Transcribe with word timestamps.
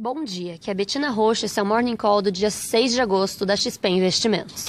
Bom 0.00 0.22
dia, 0.22 0.56
que 0.56 0.70
é 0.70 0.74
Betina 0.74 1.10
Rocha, 1.10 1.46
esse 1.46 1.58
é 1.58 1.62
o 1.62 1.66
Morning 1.66 1.96
Call 1.96 2.22
do 2.22 2.30
dia 2.30 2.52
6 2.52 2.92
de 2.92 3.00
agosto 3.00 3.44
da 3.44 3.56
XP 3.56 3.88
Investimentos. 3.88 4.66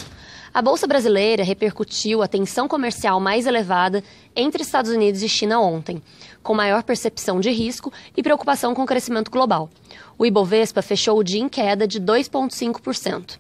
A 0.52 0.60
Bolsa 0.60 0.88
Brasileira 0.88 1.44
repercutiu 1.44 2.24
a 2.24 2.28
tensão 2.28 2.68
comercial 2.68 3.20
mais 3.20 3.46
elevada 3.46 4.04
entre 4.36 4.64
Estados 4.64 4.90
Unidos 4.90 5.22
e 5.22 5.30
China 5.30 5.60
ontem, 5.60 6.02
com 6.42 6.56
maior 6.56 6.82
percepção 6.82 7.40
de 7.40 7.52
risco 7.52 7.94
e 8.18 8.24
preocupação 8.24 8.74
com 8.74 8.82
o 8.82 8.88
crescimento 8.88 9.30
global. 9.30 9.70
O 10.18 10.26
Ibovespa 10.26 10.82
fechou 10.82 11.20
o 11.20 11.24
dia 11.24 11.40
em 11.40 11.48
queda 11.48 11.88
de 11.88 12.02
2,5%. 12.02 13.38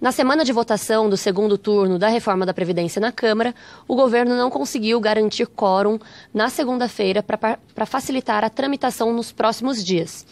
Na 0.00 0.10
semana 0.10 0.44
de 0.44 0.52
votação 0.52 1.08
do 1.08 1.16
segundo 1.16 1.56
turno 1.56 2.00
da 2.00 2.08
reforma 2.08 2.44
da 2.44 2.52
Previdência 2.52 3.00
na 3.00 3.12
Câmara, 3.12 3.54
o 3.86 3.94
governo 3.94 4.36
não 4.36 4.50
conseguiu 4.50 4.98
garantir 4.98 5.46
quórum 5.46 6.00
na 6.34 6.50
segunda-feira 6.50 7.22
para 7.22 7.86
facilitar 7.86 8.42
a 8.42 8.50
tramitação 8.50 9.12
nos 9.12 9.30
próximos 9.30 9.84
dias. 9.84 10.26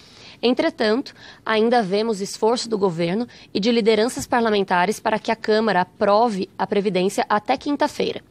Entretanto, 0.46 1.14
ainda 1.42 1.82
vemos 1.82 2.20
esforço 2.20 2.68
do 2.68 2.76
governo 2.76 3.26
e 3.54 3.58
de 3.58 3.72
lideranças 3.72 4.26
parlamentares 4.26 5.00
para 5.00 5.18
que 5.18 5.32
a 5.32 5.36
Câmara 5.36 5.80
aprove 5.80 6.50
a 6.58 6.66
Previdência 6.66 7.24
até 7.30 7.56
quinta-feira. 7.56 8.22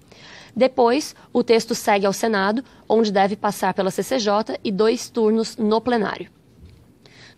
Depois, 0.56 1.16
o 1.34 1.44
texto 1.44 1.74
segue 1.74 2.06
ao 2.06 2.14
Senado, 2.14 2.64
onde 2.88 3.12
deve 3.12 3.36
passar 3.36 3.74
pela 3.74 3.90
CCJ 3.90 4.60
e 4.64 4.72
dois 4.72 5.10
turnos 5.10 5.58
no 5.58 5.82
plenário. 5.82 6.30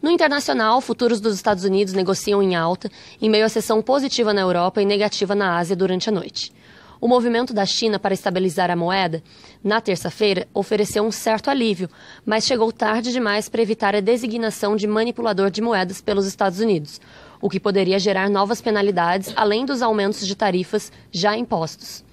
No 0.02 0.12
internacional, 0.12 0.82
futuros 0.82 1.22
dos 1.22 1.36
Estados 1.36 1.64
Unidos 1.64 1.94
negociam 1.94 2.44
em 2.44 2.54
alta, 2.54 2.92
em 3.22 3.30
meio 3.30 3.46
à 3.46 3.50
sessão 3.50 3.82
positiva 3.82 4.34
na 4.34 4.42
Europa 4.42 4.82
e 4.82 4.86
negativa 4.86 5.34
na 5.34 5.58
Ásia 5.58 5.78
durante 5.78 6.10
a 6.10 6.12
noite. 6.12 6.52
O 7.00 7.08
movimento 7.08 7.54
da 7.54 7.66
China 7.66 8.00
para 8.00 8.14
estabilizar 8.14 8.72
a 8.72 8.76
moeda, 8.76 9.22
na 9.64 9.82
terça-feira, 9.82 10.48
ofereceu 10.54 11.04
um 11.04 11.12
certo 11.12 11.50
alívio, 11.50 11.90
mas 12.26 12.46
chegou 12.46 12.72
tarde 12.72 13.12
demais 13.12 13.50
para 13.50 13.62
evitar 13.62 13.96
a 13.96 14.00
designação 14.00 14.76
de 14.76 14.88
manipulador 14.88 15.52
de 15.52 15.62
moedas 15.62 16.02
pelos 16.02 16.26
Estados 16.26 16.60
Unidos, 16.60 17.02
o 17.42 17.50
que 17.50 17.60
poderia 17.60 18.00
gerar 18.00 18.30
novas 18.30 18.62
penalidades 18.62 19.34
além 19.36 19.66
dos 19.66 19.82
aumentos 19.82 20.26
de 20.26 20.36
tarifas 20.36 20.92
já 21.12 21.36
impostos. 21.36 22.04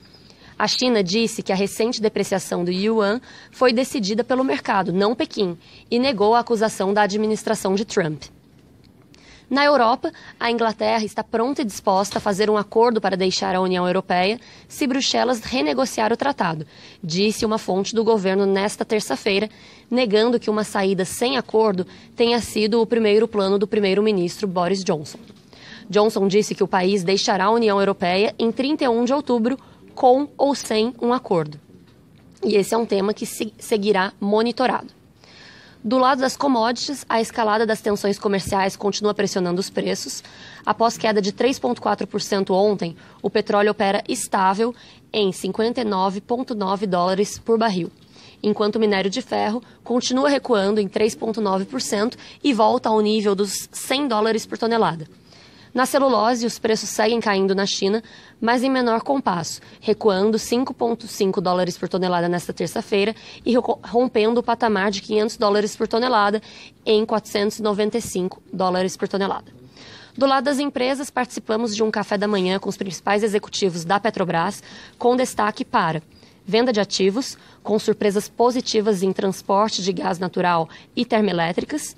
A 0.58 0.68
China 0.68 1.02
disse 1.02 1.42
que 1.42 1.52
a 1.52 1.56
recente 1.56 2.00
depreciação 2.00 2.64
do 2.64 2.70
yuan 2.70 3.20
foi 3.50 3.72
decidida 3.72 4.22
pelo 4.22 4.44
mercado, 4.44 4.92
não 4.92 5.14
Pequim, 5.14 5.56
e 5.90 5.98
negou 5.98 6.34
a 6.34 6.40
acusação 6.40 6.92
da 6.92 7.02
administração 7.02 7.74
de 7.74 7.84
Trump. 7.84 8.24
Na 9.50 9.64
Europa, 9.64 10.10
a 10.40 10.50
Inglaterra 10.50 11.04
está 11.04 11.22
pronta 11.22 11.62
e 11.62 11.64
disposta 11.64 12.18
a 12.18 12.20
fazer 12.20 12.48
um 12.48 12.56
acordo 12.56 13.00
para 13.00 13.16
deixar 13.16 13.54
a 13.54 13.60
União 13.60 13.86
Europeia 13.86 14.40
se 14.66 14.86
Bruxelas 14.86 15.40
renegociar 15.40 16.12
o 16.12 16.16
tratado, 16.16 16.66
disse 17.02 17.44
uma 17.44 17.58
fonte 17.58 17.94
do 17.94 18.02
governo 18.02 18.46
nesta 18.46 18.84
terça-feira, 18.84 19.50
negando 19.90 20.40
que 20.40 20.48
uma 20.48 20.64
saída 20.64 21.04
sem 21.04 21.36
acordo 21.36 21.86
tenha 22.16 22.40
sido 22.40 22.80
o 22.80 22.86
primeiro 22.86 23.28
plano 23.28 23.58
do 23.58 23.66
primeiro-ministro 23.66 24.48
Boris 24.48 24.82
Johnson. 24.82 25.18
Johnson 25.90 26.26
disse 26.28 26.54
que 26.54 26.64
o 26.64 26.68
país 26.68 27.04
deixará 27.04 27.44
a 27.44 27.50
União 27.50 27.78
Europeia 27.78 28.34
em 28.38 28.50
31 28.50 29.04
de 29.04 29.12
outubro 29.12 29.58
com 29.94 30.28
ou 30.38 30.54
sem 30.54 30.94
um 31.02 31.12
acordo. 31.12 31.60
E 32.42 32.56
esse 32.56 32.74
é 32.74 32.78
um 32.78 32.86
tema 32.86 33.12
que 33.12 33.26
seguirá 33.26 34.12
monitorado. 34.18 35.01
Do 35.84 35.98
lado 35.98 36.20
das 36.20 36.36
commodities, 36.36 37.04
a 37.08 37.20
escalada 37.20 37.66
das 37.66 37.80
tensões 37.80 38.16
comerciais 38.16 38.76
continua 38.76 39.12
pressionando 39.12 39.58
os 39.58 39.68
preços. 39.68 40.22
Após 40.64 40.96
queda 40.96 41.20
de 41.20 41.32
3,4% 41.32 42.50
ontem, 42.50 42.96
o 43.20 43.28
petróleo 43.28 43.72
opera 43.72 44.00
estável 44.08 44.72
em 45.12 45.32
59,9 45.32 46.86
dólares 46.86 47.36
por 47.36 47.58
barril, 47.58 47.90
enquanto 48.40 48.76
o 48.76 48.78
minério 48.80 49.10
de 49.10 49.20
ferro 49.20 49.60
continua 49.82 50.28
recuando 50.28 50.80
em 50.80 50.88
3,9% 50.88 52.16
e 52.44 52.52
volta 52.52 52.88
ao 52.88 53.00
nível 53.00 53.34
dos 53.34 53.68
100 53.72 54.06
dólares 54.06 54.46
por 54.46 54.56
tonelada. 54.56 55.08
Na 55.74 55.86
celulose, 55.86 56.44
os 56.44 56.58
preços 56.58 56.90
seguem 56.90 57.18
caindo 57.18 57.54
na 57.54 57.64
China, 57.64 58.02
mas 58.38 58.62
em 58.62 58.70
menor 58.70 59.02
compasso, 59.02 59.60
recuando 59.80 60.36
5,5 60.36 61.40
dólares 61.40 61.78
por 61.78 61.88
tonelada 61.88 62.28
nesta 62.28 62.52
terça-feira 62.52 63.14
e 63.44 63.54
rompendo 63.56 64.40
o 64.40 64.42
patamar 64.42 64.90
de 64.90 65.00
500 65.00 65.36
dólares 65.38 65.74
por 65.74 65.88
tonelada 65.88 66.42
em 66.84 67.06
495 67.06 68.42
dólares 68.52 68.98
por 68.98 69.08
tonelada. 69.08 69.50
Do 70.14 70.26
lado 70.26 70.44
das 70.44 70.58
empresas, 70.58 71.08
participamos 71.08 71.74
de 71.74 71.82
um 71.82 71.90
café 71.90 72.18
da 72.18 72.28
manhã 72.28 72.58
com 72.58 72.68
os 72.68 72.76
principais 72.76 73.22
executivos 73.22 73.82
da 73.82 73.98
Petrobras, 73.98 74.62
com 74.98 75.16
destaque 75.16 75.64
para 75.64 76.02
venda 76.44 76.72
de 76.72 76.80
ativos, 76.80 77.38
com 77.62 77.78
surpresas 77.78 78.28
positivas 78.28 79.02
em 79.02 79.12
transporte 79.12 79.82
de 79.82 79.92
gás 79.92 80.18
natural 80.18 80.68
e 80.94 81.04
termoelétricas, 81.04 81.96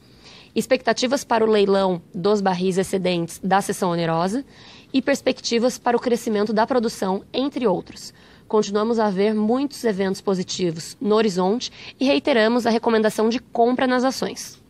expectativas 0.54 1.24
para 1.24 1.44
o 1.44 1.50
leilão 1.50 2.00
dos 2.14 2.40
barris 2.40 2.78
excedentes 2.78 3.40
da 3.42 3.60
seção 3.60 3.90
onerosa 3.90 4.44
e 4.92 5.02
perspectivas 5.02 5.76
para 5.76 5.96
o 5.96 6.00
crescimento 6.00 6.52
da 6.52 6.66
produção, 6.66 7.24
entre 7.32 7.66
outros. 7.66 8.14
Continuamos 8.46 8.98
a 8.98 9.10
ver 9.10 9.34
muitos 9.34 9.82
eventos 9.84 10.20
positivos 10.20 10.96
no 11.00 11.16
horizonte 11.16 11.72
e 11.98 12.04
reiteramos 12.04 12.66
a 12.66 12.70
recomendação 12.70 13.28
de 13.28 13.40
compra 13.40 13.86
nas 13.86 14.04
ações. 14.04 14.62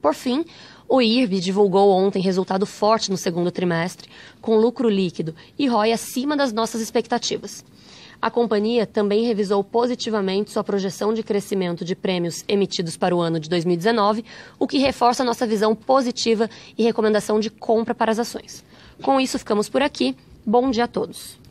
Por 0.00 0.14
fim, 0.14 0.44
o 0.88 1.00
IRB 1.00 1.38
divulgou 1.38 1.90
ontem 1.90 2.20
resultado 2.20 2.66
forte 2.66 3.10
no 3.10 3.16
segundo 3.16 3.50
trimestre, 3.50 4.10
com 4.40 4.56
lucro 4.56 4.88
líquido 4.88 5.34
e 5.58 5.66
ROI 5.66 5.92
acima 5.92 6.36
das 6.36 6.52
nossas 6.52 6.80
expectativas. 6.80 7.64
A 8.22 8.30
companhia 8.30 8.86
também 8.86 9.24
revisou 9.24 9.64
positivamente 9.64 10.52
sua 10.52 10.62
projeção 10.62 11.12
de 11.12 11.24
crescimento 11.24 11.84
de 11.84 11.96
prêmios 11.96 12.44
emitidos 12.46 12.96
para 12.96 13.16
o 13.16 13.20
ano 13.20 13.40
de 13.40 13.48
2019, 13.48 14.24
o 14.60 14.68
que 14.68 14.78
reforça 14.78 15.24
nossa 15.24 15.44
visão 15.44 15.74
positiva 15.74 16.48
e 16.78 16.84
recomendação 16.84 17.40
de 17.40 17.50
compra 17.50 17.96
para 17.96 18.12
as 18.12 18.20
ações. 18.20 18.64
Com 19.02 19.20
isso, 19.20 19.40
ficamos 19.40 19.68
por 19.68 19.82
aqui. 19.82 20.16
Bom 20.46 20.70
dia 20.70 20.84
a 20.84 20.88
todos. 20.88 21.41